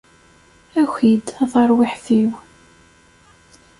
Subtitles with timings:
[0.81, 2.31] Aki-d, a tarwiḥt-iw!